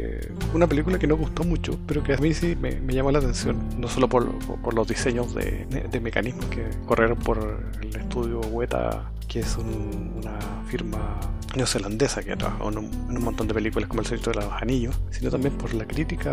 eh, 0.00 0.32
una 0.54 0.66
película 0.66 0.98
que 0.98 1.06
no 1.06 1.16
gustó 1.16 1.44
mucho, 1.44 1.78
pero 1.86 2.02
que 2.02 2.14
a 2.14 2.16
mí 2.18 2.32
sí 2.32 2.56
me, 2.56 2.80
llamó 2.92 3.10
la 3.10 3.18
atención, 3.18 3.58
no 3.78 3.88
solo 3.88 4.08
por, 4.08 4.28
los 4.74 4.88
diseños 4.88 5.34
de, 5.34 6.00
mecanismos 6.00 6.46
que 6.46 6.64
corrieron 6.86 7.18
por 7.18 7.38
el 7.82 7.96
estudio 7.96 8.40
Weta, 8.40 9.10
que 9.26 9.40
es 9.40 9.56
una 9.56 10.38
firma 10.66 11.18
neozelandesa 11.56 12.22
que 12.22 12.32
ha 12.32 12.36
trabajado 12.36 12.70
en 12.70 12.78
un, 12.78 13.22
montón 13.22 13.48
de 13.48 13.54
películas 13.54 13.88
como 13.88 14.02
El 14.02 14.06
Señor 14.06 14.36
de 14.36 14.42
los 14.42 14.52
Anillos, 14.52 15.00
sino 15.10 15.30
también 15.30 15.56
por 15.56 15.74
la 15.74 15.86
crítica 15.86 16.32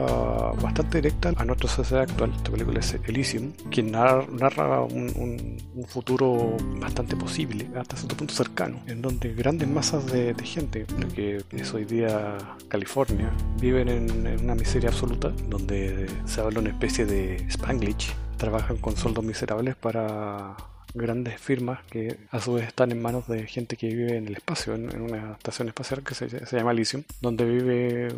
bastante 0.62 1.00
directa 1.00 1.34
a 1.36 1.46
nuestra 1.46 1.70
sociedad 1.70 2.04
actual. 2.04 2.32
Esta 2.36 2.52
película 2.52 2.80
es 2.80 2.98
Elysium, 3.08 3.52
quien 3.72 3.92
narra, 3.92 4.82
un, 4.82 5.58
futuro 5.88 6.58
bastante 6.80 7.16
posible, 7.16 7.68
hasta 7.76 7.96
cierto 7.96 8.18
punto 8.18 8.34
cercano, 8.34 8.82
en 8.88 9.02
donde 9.02 9.34
grandes 9.34 9.68
masas 9.68 10.06
de, 10.12 10.36
gente, 10.44 10.86
lo 11.00 11.08
que 11.10 11.44
es 11.52 11.74
hoy 11.74 11.86
día 11.86 12.38
California, 12.68 13.32
viven 13.60 13.88
en, 13.88 14.28
en 14.28 14.44
una 14.44 14.56
miseria 14.56 14.90
absoluta, 14.90 15.32
donde 15.48 16.08
se 16.26 16.42
habla 16.42 16.60
una 16.60 16.70
especie 16.70 17.06
de 17.06 17.38
Spanglish, 17.50 18.14
trabajan 18.38 18.78
con 18.78 18.96
sueldos 18.96 19.24
miserables 19.24 19.76
para 19.76 20.56
grandes 20.96 21.40
firmas 21.40 21.84
que 21.86 22.18
a 22.32 22.40
su 22.40 22.54
vez 22.54 22.68
están 22.68 22.92
en 22.92 23.02
manos 23.02 23.28
de 23.28 23.46
gente 23.48 23.78
que 23.78 23.88
vive 23.88 24.18
en 24.18 24.28
el 24.28 24.34
espacio, 24.34 24.74
en, 24.74 25.02
una 25.02 25.34
estación 25.34 25.68
espacial 25.68 26.04
que 26.04 26.16
se, 26.16 26.46
se 26.46 26.58
llama 26.58 26.72
Elysium, 26.72 27.04
donde 27.22 27.46
vive 27.46 28.10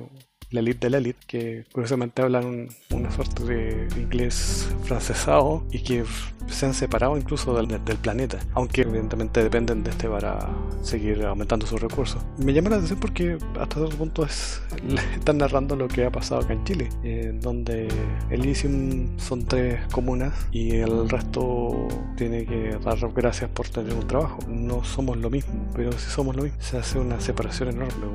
la 0.52 0.62
elite 0.62 0.88
de 0.88 0.92
la 0.92 0.98
elite, 0.98 1.20
que 1.28 1.66
curiosamente 1.72 2.22
hablan 2.22 2.70
una 2.92 3.12
suerte 3.12 3.44
de 3.44 3.88
inglés 4.00 4.68
francesado 4.84 5.64
y 5.72 5.80
que 5.80 6.06
se 6.48 6.66
han 6.66 6.74
separado 6.74 7.18
incluso 7.18 7.54
del, 7.54 7.68
del, 7.68 7.98
planeta, 7.98 8.40
aunque 8.54 8.82
evidentemente 8.82 9.44
dependen 9.44 9.84
de 9.84 9.92
este 9.92 10.08
para 10.08 10.48
seguir 10.82 11.26
aumentando 11.26 11.66
sus 11.66 11.82
recursos. 11.82 12.22
Me 12.38 12.54
llama 12.54 12.70
la 12.70 12.76
atención 12.78 13.00
porque 13.00 13.38
hasta 13.60 13.76
cierto 13.76 13.98
punto 13.98 14.24
es, 14.24 14.62
están 15.14 15.40
narrando 15.40 15.76
lo 15.76 15.90
que 15.90 16.06
ha 16.06 16.12
pasado 16.12 16.42
acá 16.42 16.54
en 16.54 16.64
Chile, 16.64 16.90
eh, 17.04 17.38
donde 17.42 17.90
Elysium 18.30 19.20
son 19.20 19.46
tres 19.46 19.82
comunas 19.92 20.34
y 20.52 20.78
el 20.78 21.10
resto 21.10 21.88
tiene 22.16 22.46
que 22.46 22.78
dar 22.84 22.98
gracias 23.14 23.50
por 23.50 23.68
tener 23.68 23.94
un 23.94 24.08
trabajo. 24.08 24.40
No 24.48 24.84
somos 24.86 25.18
lo 25.18 25.30
mismo, 25.30 25.68
pero 25.76 25.92
si 25.92 26.10
somos 26.10 26.36
lo 26.36 26.44
mismo, 26.44 26.58
se 26.62 26.78
hace 26.78 27.00
una 27.00 27.20
separación 27.20 27.70
enorme, 27.70 28.08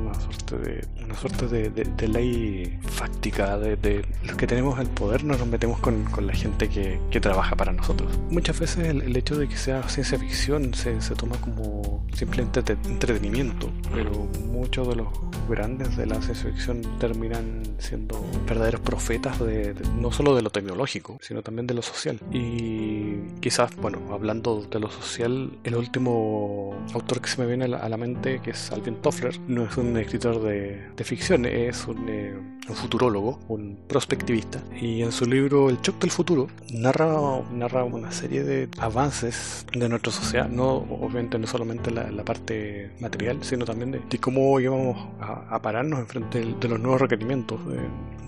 una 0.00 0.14
suerte 0.14 0.58
de, 0.58 0.86
una 1.04 1.16
suerte 1.16 1.48
de 1.48 1.70
de, 1.70 1.79
ley 2.08 2.78
fáctica, 2.82 3.58
de, 3.58 4.04
los 4.24 4.36
que 4.36 4.46
tenemos 4.46 4.78
el 4.78 4.88
poder, 4.88 5.24
no 5.24 5.36
nos 5.36 5.46
metemos 5.46 5.80
con, 5.80 6.04
con 6.04 6.26
la 6.26 6.32
gente 6.32 6.68
que, 6.68 7.00
que, 7.10 7.20
trabaja 7.20 7.56
para 7.56 7.72
nosotros. 7.72 8.18
Muchas 8.30 8.58
veces 8.58 8.88
el, 8.88 9.16
hecho 9.16 9.36
de 9.36 9.48
que 9.48 9.56
sea 9.56 9.82
ciencia 9.88 10.18
ficción 10.18 10.74
se, 10.74 11.00
se 11.00 11.14
toma 11.14 11.36
como 11.40 12.04
simplemente 12.12 12.60
entretenimiento, 12.84 13.70
pero 13.92 14.10
muchos 14.46 14.88
de 14.88 14.96
los 14.96 15.08
grandes 15.48 15.96
de 15.96 16.06
la 16.06 16.20
ciencia 16.22 16.50
ficción 16.50 16.82
terminan 16.98 17.62
siendo 17.78 18.24
verdaderos 18.46 18.80
profetas 18.80 19.38
de, 19.40 19.74
no 19.98 20.12
solo 20.12 20.36
de 20.36 20.42
lo 20.42 20.50
tecnológico, 20.50 21.18
sino 21.20 21.42
también 21.42 21.66
de 21.66 21.74
lo 21.74 21.82
social. 21.82 22.20
Y 22.32 23.16
quizás, 23.40 23.74
bueno, 23.76 23.98
hablando 24.12 24.62
de 24.62 24.80
lo 24.80 24.90
social, 24.90 25.58
el 25.64 25.76
último 25.76 26.76
autor 26.92 27.20
que 27.20 27.28
se 27.28 27.40
me 27.40 27.46
viene 27.46 27.64
a 27.64 27.88
la, 27.88 27.96
mente, 27.96 28.40
que 28.42 28.50
es 28.50 28.70
Alvin 28.72 28.96
Toffler, 28.96 29.38
no 29.48 29.64
es 29.64 29.76
un 29.76 29.96
escritor 29.96 30.42
de, 30.42 30.90
de 30.96 31.04
ficción, 31.04 31.44
es 31.44 31.69
un, 31.86 32.08
eh, 32.08 32.34
un, 32.70 32.76
futurólogo, 32.76 33.38
un 33.48 33.78
prospectivista, 33.86 34.62
y 34.80 35.02
en 35.02 35.12
su 35.12 35.26
libro 35.26 35.68
El 35.70 35.80
shock 35.80 36.00
del 36.00 36.10
futuro 36.10 36.48
narra, 36.72 37.40
narra 37.52 37.84
una 37.84 38.12
serie 38.12 38.42
de 38.44 38.68
avances 38.78 39.66
de 39.72 39.88
nuestra 39.88 40.12
sociedad, 40.12 40.48
no 40.48 40.76
obviamente 40.76 41.38
no 41.38 41.46
solamente 41.46 41.90
la, 41.90 42.10
la 42.10 42.24
parte 42.24 42.90
material, 43.00 43.38
sino 43.42 43.64
también 43.64 43.92
de, 43.92 44.18
cómo 44.18 44.58
íbamos 44.60 44.96
a, 45.20 45.60
pararnos 45.60 46.00
enfrente 46.00 46.40
de, 46.40 46.54
de, 46.54 46.68
los 46.68 46.80
nuevos 46.80 47.00
requerimientos 47.00 47.60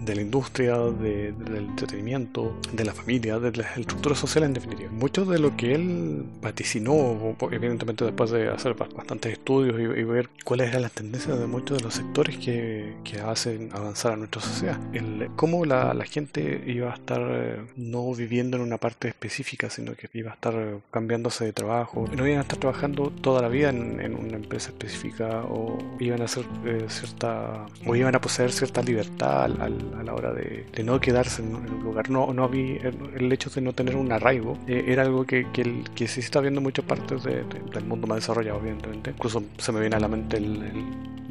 de, 0.05 0.15
la 0.15 0.21
industria, 0.21 0.79
del 0.79 1.57
entretenimiento, 1.57 2.57
de 2.73 2.85
la 2.85 2.93
familia, 2.93 3.39
de 3.39 3.53
las 3.53 3.79
estructuras 3.79 4.19
sociales 4.19 4.49
en 4.49 4.55
definitiva. 4.55 4.91
Mucho 4.91 5.25
de 5.25 5.39
lo 5.39 5.57
que 5.57 5.75
él 5.75 6.25
vaticinó, 6.43 7.37
evidentemente 7.51 8.05
después 8.05 8.31
de 8.31 8.49
hacer 8.49 8.75
bastantes 8.75 9.33
estudios 9.33 9.79
y, 9.79 10.01
y 10.01 10.05
ver 10.05 10.29
cuáles 10.45 10.69
eran 10.69 10.83
las 10.83 10.93
tendencias 10.93 11.39
de 11.39 11.47
muchos 11.47 11.79
de 11.79 11.85
los 11.85 11.95
sectores 11.95 12.37
que, 12.37 12.97
que 13.05 13.21
hacen 13.21 13.71
avanzar 13.73 14.13
a 14.13 14.17
nuestra 14.17 14.32
sociedad. 14.41 14.79
El, 14.93 15.31
cómo 15.37 15.65
la, 15.65 15.95
la, 15.95 16.05
gente 16.05 16.63
iba 16.67 16.91
a 16.91 16.95
estar 16.95 17.21
eh, 17.23 17.61
no 17.77 18.13
viviendo 18.15 18.57
en 18.57 18.63
una 18.63 18.79
parte 18.79 19.09
específica, 19.09 19.71
sino 19.71 19.95
que 19.95 20.09
iba 20.13 20.31
a 20.31 20.35
estar 20.35 20.55
cambiándose 20.91 21.45
de 21.45 21.53
trabajo. 21.53 22.07
No 22.17 22.27
iban 22.27 22.39
a 22.39 22.43
estar 22.43 22.59
trabajando 22.59 23.11
toda 23.11 23.43
la 23.43 23.49
vida 23.49 23.71
en, 23.71 24.01
en 24.01 24.15
una 24.15 24.37
empresa 24.37 24.71
específica 24.71 25.43
o 25.45 25.79
iban 26.01 26.23
a 26.23 26.25
hacer 26.25 26.45
eh, 26.65 26.87
cierta 26.89 27.67
o 27.87 27.97
iban 27.97 28.15
a 28.15 28.21
poseer 28.21 28.53
cierta 28.53 28.83
libertad 28.83 29.45
al, 29.45 29.95
a 29.99 30.03
la 30.03 30.15
hora 30.15 30.33
de, 30.33 30.67
de, 30.73 30.85
no 30.85 31.01
quedarse 31.01 31.43
en 31.43 31.55
un 31.55 31.83
lugar. 31.83 32.11
No, 32.11 32.33
no 32.33 32.45
había 32.45 32.81
el 32.89 33.33
hecho 33.33 33.51
de 33.51 33.61
no 33.61 33.73
tener 33.73 33.97
un 33.97 34.13
arraigo 34.13 34.59
eh, 34.67 34.85
era 34.89 35.03
algo 35.03 35.25
que, 35.25 35.47
que, 35.53 35.85
que 35.95 36.09
se 36.09 36.21
está 36.21 36.41
viendo 36.41 36.61
en 36.61 36.65
muchas 36.65 36.85
partes 36.85 37.23
de, 37.25 37.45
del 37.45 37.85
mundo 37.85 38.07
más 38.07 38.19
desarrollado, 38.19 38.59
evidentemente. 38.59 39.11
Incluso 39.11 39.43
se 39.59 39.73
me 39.73 39.81
viene 39.81 39.97
a 39.97 40.01
la 40.01 40.09
mente 40.09 40.37
el, 40.37 40.73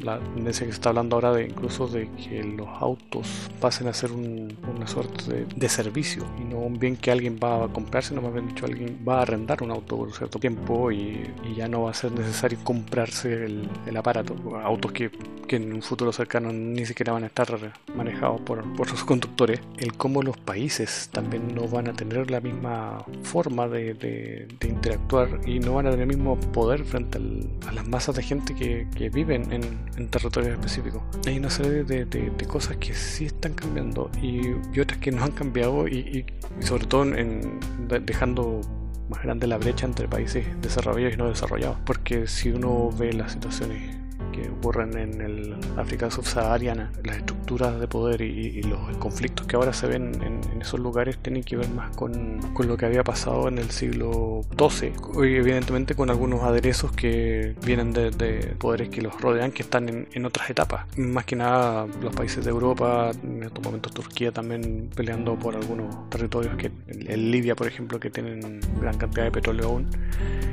la 0.00 0.18
tendencia 0.18 0.66
que 0.66 0.72
se 0.72 0.76
está 0.76 0.90
hablando 0.90 1.16
ahora 1.16 1.32
de 1.32 1.46
incluso 1.46 1.86
de 1.86 2.08
que 2.12 2.42
los 2.42 2.68
autos 2.82 3.50
pasen 3.60 3.88
a 3.88 3.94
ser 3.94 4.10
una 4.12 4.86
suerte 4.86 5.46
de, 5.54 5.68
servicio 5.68 6.26
y 6.38 6.44
no 6.44 6.58
un 6.58 6.78
bien 6.78 6.96
que 6.96 7.10
alguien 7.10 7.38
va 7.42 7.64
a 7.64 7.68
comprarse, 7.68 8.14
no 8.14 8.20
me 8.20 8.28
habían 8.28 8.48
dicho 8.48 8.66
alguien 8.66 8.98
va 9.08 9.18
a 9.18 9.22
arrendar 9.22 9.62
un 9.62 9.70
auto 9.70 9.96
por 9.96 10.08
un 10.08 10.14
cierto 10.14 10.38
tiempo 10.38 10.90
y, 10.92 11.30
ya 11.56 11.68
no 11.68 11.82
va 11.82 11.90
a 11.90 11.94
ser 11.94 12.12
necesario 12.12 12.58
comprarse 12.64 13.44
el, 13.44 13.96
aparato. 13.96 14.34
Autos 14.64 14.92
que, 14.92 15.10
que, 15.46 15.56
en 15.56 15.72
un 15.72 15.82
futuro 15.82 16.12
cercano 16.12 16.50
ni 16.52 16.84
siquiera 16.86 17.12
van 17.12 17.24
a 17.24 17.26
estar 17.26 17.48
manejados 17.94 18.40
por, 18.40 18.64
por 18.74 18.88
sus 18.88 19.04
conductores. 19.04 19.60
El 19.76 19.92
cómo 19.94 20.22
los 20.22 20.36
países 20.38 21.10
también 21.12 21.54
no 21.54 21.68
van 21.68 21.88
a 21.88 21.92
tener 21.92 22.30
la 22.30 22.40
misma 22.40 23.04
forma 23.22 23.68
de, 23.68 23.94
de, 23.94 24.48
interactuar 24.66 25.40
y 25.46 25.58
no 25.58 25.74
van 25.74 25.86
a 25.86 25.90
tener 25.90 26.08
el 26.08 26.16
mismo 26.16 26.40
poder 26.52 26.84
frente 26.84 27.18
a 27.66 27.72
las 27.72 27.86
masas 27.86 28.16
de 28.16 28.22
gente 28.22 28.54
que, 28.54 28.86
que 28.96 29.10
viven 29.10 29.52
en, 29.52 29.62
en 29.96 30.08
territorios 30.08 30.52
específicos. 30.52 31.02
Hay 31.26 31.38
una 31.38 31.50
serie 31.50 31.84
de, 31.84 32.04
de, 32.04 32.46
cosas 32.46 32.71
que 32.76 32.94
sí 32.94 33.26
están 33.26 33.54
cambiando 33.54 34.10
y, 34.20 34.52
otras 34.80 34.98
que 34.98 35.12
no 35.12 35.24
han 35.24 35.32
cambiado 35.32 35.88
y, 35.88 36.24
sobre 36.60 36.86
todo 36.86 37.04
en, 37.14 37.58
dejando 38.04 38.60
más 39.08 39.22
grande 39.22 39.46
la 39.46 39.58
brecha 39.58 39.86
entre 39.86 40.08
países 40.08 40.46
desarrollados 40.60 41.14
y 41.14 41.16
no 41.16 41.28
desarrollados. 41.28 41.78
Porque 41.84 42.26
si 42.26 42.50
uno 42.50 42.90
ve 42.98 43.12
las 43.12 43.32
situaciones 43.32 44.01
que 44.32 44.48
ocurren 44.48 44.96
en 44.98 45.20
el 45.20 45.56
África 45.76 46.10
subsahariana, 46.10 46.90
las 47.04 47.18
estructuras 47.18 47.78
de 47.78 47.86
poder 47.86 48.22
y, 48.22 48.62
los 48.62 48.96
conflictos 48.98 49.46
que 49.46 49.56
ahora 49.56 49.72
se 49.72 49.86
ven 49.86 50.12
en, 50.22 50.40
esos 50.60 50.78
lugares 50.78 51.18
tienen 51.18 51.42
que 51.42 51.56
ver 51.56 51.68
más 51.70 51.94
con, 51.96 52.40
con, 52.54 52.68
lo 52.68 52.76
que 52.76 52.86
había 52.86 53.02
pasado 53.02 53.48
en 53.48 53.58
el 53.58 53.70
siglo 53.70 54.42
XII, 54.56 54.92
y 55.24 55.34
evidentemente 55.34 55.94
con 55.94 56.08
algunos 56.08 56.42
aderezos 56.42 56.92
que 56.92 57.56
vienen 57.64 57.92
de, 57.92 58.10
de 58.10 58.54
poderes 58.58 58.88
que 58.88 59.02
los 59.02 59.20
rodean, 59.20 59.50
que 59.50 59.62
están 59.62 59.88
en, 59.88 60.08
en, 60.12 60.24
otras 60.24 60.48
etapas. 60.48 60.86
Más 60.96 61.24
que 61.24 61.36
nada 61.36 61.86
los 62.00 62.14
países 62.14 62.44
de 62.44 62.50
Europa, 62.50 63.10
en 63.22 63.42
estos 63.42 63.62
momentos 63.64 63.92
Turquía 63.92 64.32
también 64.32 64.88
peleando 64.94 65.36
por 65.36 65.56
algunos 65.56 66.08
territorios 66.08 66.54
que 66.56 66.70
en 66.88 67.30
Libia, 67.30 67.56
por 67.56 67.66
ejemplo, 67.66 67.98
que 67.98 68.10
tienen 68.10 68.60
gran 68.80 68.96
cantidad 68.96 69.24
de 69.24 69.32
petróleo 69.32 69.66
aún, 69.66 69.88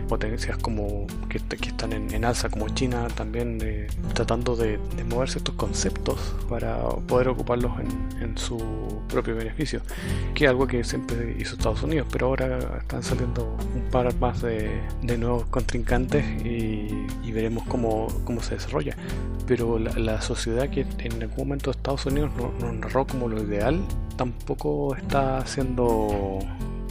potencias 0.08 0.58
como 0.58 1.08
que, 1.30 1.40
que 1.40 1.70
están 1.70 1.94
en, 1.94 2.26
alza 2.26 2.50
como 2.50 2.68
China 2.70 3.08
también 3.16 3.62
eh, 3.70 3.88
tratando 4.14 4.56
de, 4.56 4.80
de, 4.96 5.04
mover 5.04 5.30
ciertos 5.30 5.56
conceptos 5.56 6.36
para 6.50 6.80
poder 7.08 7.28
ocuparlos 7.30 7.72
en, 7.80 8.38
su 8.38 8.58
propio 9.10 9.36
beneficio, 9.36 9.82
que 10.34 10.46
es 10.46 10.50
algo 10.50 10.66
que 10.66 10.84
siempre 10.84 11.36
hizo 11.40 11.56
Estados 11.56 11.84
Unidos, 11.84 12.08
pero 12.12 12.28
ahora 12.28 12.80
están 12.80 13.04
saliendo 13.04 13.58
un 13.76 13.82
par 13.92 14.14
más 14.16 14.42
de, 14.42 14.82
de 15.02 15.18
nuevos 15.18 15.46
contrincantes 15.48 16.26
y, 16.46 17.32
veremos 17.32 17.64
cómo, 17.68 18.08
cómo 18.26 18.42
se 18.42 18.56
desarrolla. 18.56 18.98
Pero 19.46 19.78
la, 19.78 19.92
la, 19.94 20.22
sociedad 20.22 20.70
que 20.70 20.82
en 21.00 21.22
algún 21.22 21.38
momento 21.38 21.72
Estados 21.72 22.06
Unidos 22.08 22.32
nos 22.36 22.60
no 22.60 22.74
narró 22.74 23.06
como 23.06 23.28
lo 23.28 23.42
ideal 23.42 23.80
tampoco 24.18 24.96
está 24.96 25.46
siendo 25.46 26.40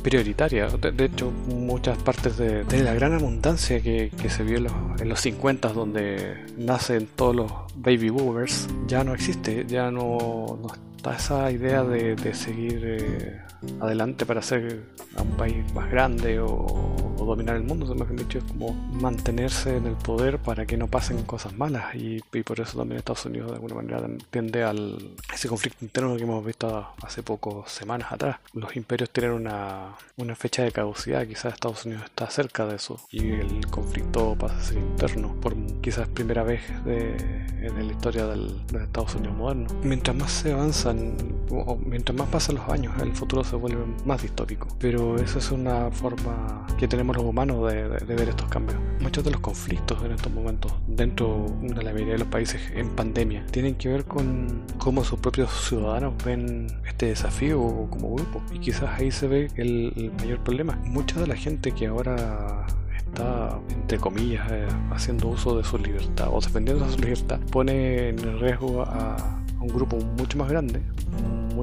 prioritaria. 0.08 0.68
De, 0.68 1.04
hecho, 1.04 1.30
muchas 1.48 1.98
partes 1.98 2.38
de, 2.38 2.64
la 2.82 2.94
gran 2.94 3.12
abundancia 3.12 3.80
que, 3.82 4.10
que, 4.20 4.30
se 4.30 4.42
vio 4.42 4.56
en 4.56 4.64
los, 4.64 4.72
en 5.00 5.08
los 5.08 5.20
50, 5.20 5.72
donde 5.74 6.46
nacen 6.56 7.08
todos 7.14 7.36
los 7.36 7.52
baby 7.76 8.08
boomers, 8.08 8.68
ya 8.86 9.04
no 9.04 9.12
existe, 9.12 9.66
ya 9.66 9.90
no, 9.90 10.58
está 10.96 11.14
esa 11.14 11.50
idea 11.50 11.84
de, 11.84 12.16
seguir 12.34 12.80
eh, 12.84 13.42
adelante 13.80 14.24
para 14.24 14.40
ser 14.40 14.84
un 15.20 15.36
país 15.36 15.56
más 15.74 15.90
grande 15.90 16.40
o, 16.40 17.07
o 17.18 17.24
dominar 17.24 17.56
el 17.56 17.62
mundo, 17.62 17.86
bien 17.94 18.16
dicho, 18.16 18.38
es 18.38 18.44
como 18.44 18.72
mantenerse 18.72 19.76
en 19.76 19.86
el 19.86 19.94
poder 19.94 20.38
para 20.38 20.66
que 20.66 20.76
no 20.76 20.86
pasen 20.86 21.22
cosas 21.24 21.52
malas 21.56 21.94
y, 21.94 22.22
y, 22.32 22.42
por 22.42 22.60
eso 22.60 22.78
también 22.78 22.98
Estados 22.98 23.26
Unidos 23.26 23.50
de 23.50 23.56
alguna 23.56 23.74
manera 23.74 24.08
tiende 24.30 24.62
al 24.62 25.16
ese 25.34 25.48
conflicto 25.48 25.84
interno 25.84 26.16
que 26.16 26.22
hemos 26.22 26.44
visto 26.44 26.88
hace 27.02 27.22
pocos 27.22 27.70
semanas 27.70 28.12
atrás. 28.12 28.38
Los 28.54 28.76
imperios 28.76 29.10
tienen 29.10 29.32
una, 29.32 29.96
una 30.16 30.34
fecha 30.34 30.62
de 30.62 30.72
caducidad, 30.72 31.26
quizás 31.26 31.54
Estados 31.54 31.84
Unidos 31.84 32.04
está 32.04 32.30
cerca 32.30 32.66
de 32.66 32.76
eso 32.76 33.00
y 33.10 33.30
el 33.30 33.66
conflicto 33.68 34.36
pasa 34.38 34.56
a 34.56 34.62
ser 34.62 34.78
interno 34.78 35.34
por 35.40 35.54
quizás 35.80 36.08
primera 36.08 36.42
vez 36.42 36.62
de, 36.84 37.16
en 37.62 37.86
la 37.86 37.92
historia 37.92 38.26
del, 38.26 38.66
de 38.66 38.84
Estados 38.84 39.14
Unidos 39.14 39.36
moderno. 39.36 39.68
Mientras 39.82 40.16
más 40.16 40.32
se 40.32 40.52
avanzan 40.52 41.16
o 41.50 41.76
mientras 41.76 42.16
más 42.16 42.28
pasan 42.28 42.56
los 42.56 42.68
años, 42.68 42.94
el 43.00 43.14
futuro 43.14 43.44
se 43.44 43.56
vuelve 43.56 43.84
más 44.04 44.22
distópico, 44.22 44.68
pero 44.78 45.16
esa 45.16 45.38
es 45.38 45.50
una 45.50 45.90
forma 45.90 46.66
que 46.78 46.88
tenemos 46.88 47.07
los 47.14 47.24
humanos 47.24 47.70
de, 47.70 47.88
de, 47.88 47.98
de, 47.98 48.14
ver 48.14 48.28
estos 48.28 48.48
cambios. 48.48 48.78
Muchos 49.00 49.24
de 49.24 49.30
los 49.30 49.40
conflictos 49.40 50.02
en 50.04 50.12
estos 50.12 50.32
momentos 50.32 50.72
dentro 50.86 51.46
de 51.60 51.82
la 51.82 51.92
mayoría 51.92 52.14
de 52.14 52.18
los 52.18 52.28
países 52.28 52.60
en 52.74 52.90
pandemia 52.90 53.46
tienen 53.50 53.74
que 53.76 53.88
ver 53.88 54.04
con 54.04 54.62
cómo 54.78 55.04
sus 55.04 55.18
propios 55.20 55.50
ciudadanos 55.68 56.14
ven 56.24 56.66
este 56.86 57.06
desafío 57.06 57.88
como 57.90 58.14
grupo 58.14 58.42
y 58.52 58.58
quizás 58.58 58.98
ahí 58.98 59.10
se 59.10 59.28
ve 59.28 59.50
el, 59.56 59.92
el 59.96 60.12
mayor 60.12 60.42
problema. 60.42 60.76
Mucha 60.84 61.20
de 61.20 61.26
la 61.26 61.36
gente 61.36 61.72
que 61.72 61.86
ahora 61.86 62.66
está, 62.96 63.58
entre 63.70 63.98
comillas, 63.98 64.50
eh, 64.50 64.66
haciendo 64.90 65.28
uso 65.28 65.56
de 65.56 65.64
su 65.64 65.78
libertad 65.78 66.28
o 66.32 66.40
defendiendo 66.40 66.88
su 66.90 66.98
libertad, 66.98 67.40
pone 67.50 68.10
en 68.10 68.40
riesgo 68.40 68.82
a, 68.82 69.16
a 69.16 69.62
un 69.62 69.68
grupo 69.68 69.96
mucho 70.16 70.38
más 70.38 70.48
grande, 70.48 70.82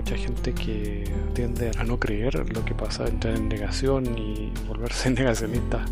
mucha 0.05 0.17
gente 0.17 0.53
que 0.53 1.03
tiende 1.33 1.71
a 1.79 1.83
no 1.83 1.99
creer 1.99 2.35
lo 2.53 2.63
que 2.63 2.75
pasa, 2.75 3.07
entrar 3.07 3.35
en 3.35 3.49
negación 3.49 4.15
y 4.15 4.53
volverse 4.67 5.09
negacionistas 5.09 5.91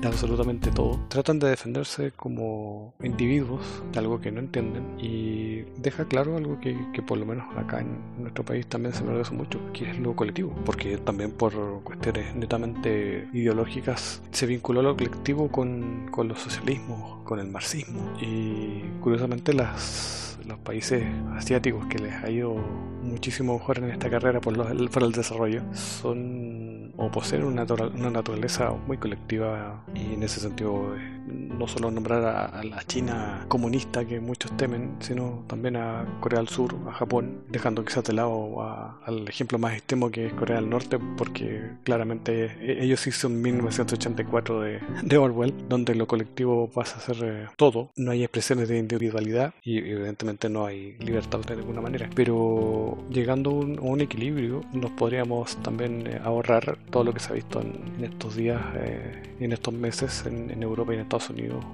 de 0.00 0.08
absolutamente 0.08 0.72
todo. 0.72 0.98
Tratan 1.08 1.38
de 1.38 1.50
defenderse 1.50 2.10
como 2.10 2.92
individuos 3.04 3.84
de 3.92 4.00
algo 4.00 4.20
que 4.20 4.32
no 4.32 4.40
entienden 4.40 4.98
y 4.98 5.60
deja 5.76 6.06
claro 6.06 6.36
algo 6.36 6.58
que, 6.58 6.76
que 6.92 7.02
por 7.02 7.18
lo 7.18 7.24
menos 7.24 7.46
acá 7.56 7.78
en 7.78 7.98
nuestro 8.20 8.44
país 8.44 8.66
también 8.66 8.94
se 8.94 9.04
merece 9.04 9.32
mucho, 9.32 9.60
que 9.72 9.88
es 9.88 9.98
lo 10.00 10.16
colectivo, 10.16 10.52
porque 10.64 10.98
también 10.98 11.30
por 11.30 11.84
cuestiones 11.84 12.34
netamente 12.34 13.28
ideológicas 13.32 14.22
se 14.32 14.46
vinculó 14.46 14.82
lo 14.82 14.96
colectivo 14.96 15.52
con, 15.52 16.08
con 16.10 16.26
los 16.26 16.40
socialismos, 16.40 17.22
con 17.22 17.38
el 17.38 17.46
marxismo 17.46 18.12
y 18.20 18.80
curiosamente 19.00 19.52
las 19.52 20.31
los 20.46 20.58
países 20.58 21.04
asiáticos 21.36 21.86
que 21.86 21.98
les 21.98 22.14
ha 22.22 22.30
ido 22.30 22.54
muchísimo 23.02 23.54
mejor 23.54 23.78
en 23.78 23.90
esta 23.90 24.08
carrera 24.08 24.40
por, 24.40 24.56
los, 24.56 24.90
por 24.90 25.02
el 25.02 25.12
desarrollo 25.12 25.62
son 25.74 26.92
o 26.96 27.10
poseen 27.10 27.44
una, 27.44 27.64
una, 27.64 28.10
naturaleza 28.10 28.72
muy 28.86 28.98
colectiva 28.98 29.84
y 29.94 30.14
en 30.14 30.22
ese 30.22 30.40
sentido 30.40 30.94
no 31.26 31.66
solo 31.68 31.90
nombrar 31.90 32.24
a, 32.24 32.62
la 32.62 32.82
China 32.84 33.44
comunista 33.48 34.04
que 34.04 34.20
muchos 34.20 34.56
temen, 34.56 34.96
sino 35.00 35.44
también 35.46 35.76
a 35.76 36.18
Corea 36.20 36.38
del 36.40 36.48
Sur, 36.48 36.76
a 36.88 36.92
Japón, 36.92 37.44
dejando 37.48 37.84
quizás 37.84 38.04
de 38.04 38.12
lado 38.12 38.62
a, 38.62 38.98
al 39.04 39.28
ejemplo 39.28 39.58
más 39.58 39.74
extremo 39.74 40.10
que 40.10 40.26
es 40.26 40.32
Corea 40.34 40.56
del 40.56 40.70
Norte, 40.70 40.98
porque 41.16 41.72
claramente 41.84 42.82
ellos 42.82 43.06
hicieron 43.06 43.40
1984 43.40 44.60
de, 44.60 44.80
de 45.02 45.18
Orwell, 45.18 45.54
donde 45.68 45.94
lo 45.94 46.06
colectivo 46.06 46.70
pasa 46.70 46.98
a 46.98 47.00
ser 47.00 47.16
eh, 47.24 47.48
todo, 47.56 47.90
no 47.96 48.10
hay 48.10 48.22
expresiones 48.22 48.68
de 48.68 48.78
individualidad 48.78 49.54
y 49.62 49.78
evidentemente 49.78 50.48
no 50.48 50.66
hay 50.66 50.96
libertad 50.98 51.40
de 51.40 51.56
ninguna 51.56 51.80
manera, 51.80 52.08
pero 52.14 52.98
llegando 53.10 53.50
a 53.50 53.54
un, 53.54 54.02
equilibrio 54.02 54.62
nos 54.72 54.90
podríamos 54.92 55.56
también 55.62 56.06
eh, 56.06 56.20
ahorrar 56.24 56.76
todo 56.90 57.04
lo 57.04 57.12
que 57.12 57.20
se 57.20 57.30
ha 57.30 57.34
visto 57.34 57.60
en, 57.60 58.04
estos 58.04 58.34
días, 58.34 58.60
eh, 58.74 59.34
en 59.38 59.52
estos 59.52 59.72
meses 59.72 60.24
en, 60.26 60.50
en 60.50 60.62
Europa 60.62 60.92
y 60.92 60.96
en 60.96 61.02
Estados 61.12 61.30
Unidos 61.30 61.64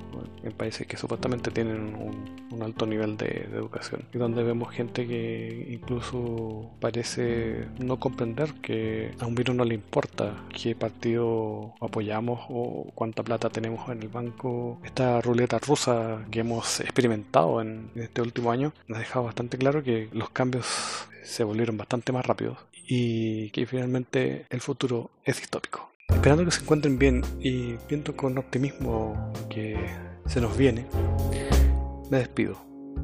en 0.42 0.52
países 0.52 0.86
que 0.86 0.96
supuestamente 0.96 1.50
tienen 1.52 1.94
un, 1.94 2.62
alto 2.62 2.86
nivel 2.86 3.16
de, 3.16 3.46
de, 3.48 3.56
educación 3.56 4.02
y 4.12 4.18
donde 4.18 4.42
vemos 4.42 4.74
gente 4.74 5.06
que 5.06 5.68
incluso 5.70 6.72
parece 6.80 7.68
no 7.78 8.00
comprender 8.00 8.52
que 8.54 9.12
a 9.20 9.26
un 9.26 9.36
virus 9.36 9.54
no 9.54 9.64
le 9.64 9.74
importa 9.74 10.34
qué 10.52 10.74
partido 10.74 11.72
apoyamos 11.80 12.40
o 12.48 12.90
cuánta 12.96 13.22
plata 13.22 13.48
tenemos 13.48 13.88
en 13.90 14.02
el 14.02 14.08
banco. 14.08 14.80
Esta 14.82 15.20
ruleta 15.20 15.60
rusa 15.60 16.26
que 16.32 16.40
hemos 16.40 16.80
experimentado 16.80 17.60
en, 17.60 17.92
en 17.94 18.02
este 18.02 18.20
último 18.22 18.50
año 18.50 18.72
nos 18.88 18.96
ha 18.96 19.00
dejado 19.00 19.26
bastante 19.26 19.56
claro 19.56 19.84
que 19.84 20.08
los 20.12 20.30
cambios 20.30 20.66
se 21.22 21.44
volvieron 21.44 21.76
bastante 21.76 22.10
más 22.10 22.26
rápidos 22.26 22.58
y 22.88 23.50
que 23.50 23.66
finalmente 23.66 24.46
el 24.50 24.60
futuro 24.60 25.10
es 25.24 25.36
distópico. 25.36 25.87
Esperando 26.18 26.44
que 26.44 26.50
se 26.50 26.62
encuentren 26.62 26.98
bien 26.98 27.22
y 27.38 27.76
viendo 27.88 28.16
con 28.16 28.36
optimismo 28.38 29.32
que 29.48 29.76
se 30.26 30.40
nos 30.40 30.58
viene, 30.58 30.84
me 32.10 32.18
despido. 32.18 32.58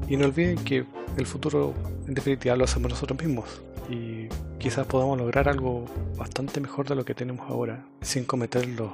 Y 0.08 0.16
no 0.16 0.24
olviden 0.24 0.58
que 0.64 0.84
el 1.16 1.24
futuro 1.24 1.74
en 2.08 2.14
definitiva 2.14 2.56
lo 2.56 2.64
hacemos 2.64 2.90
nosotros 2.90 3.16
mismos 3.24 3.62
y 3.88 4.26
quizás 4.58 4.88
podamos 4.88 5.16
lograr 5.16 5.48
algo 5.48 5.84
bastante 6.16 6.60
mejor 6.60 6.88
de 6.88 6.96
lo 6.96 7.04
que 7.04 7.14
tenemos 7.14 7.48
ahora 7.48 7.86
sin 8.00 8.24
cometer 8.24 8.66
los, 8.66 8.90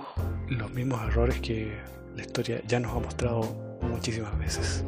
los 0.50 0.70
mismos 0.70 1.00
errores 1.08 1.40
que 1.40 1.72
la 2.14 2.20
historia 2.20 2.60
ya 2.68 2.78
nos 2.78 2.94
ha 2.94 3.00
mostrado 3.00 3.40
muchísimas 3.80 4.38
veces. 4.38 4.84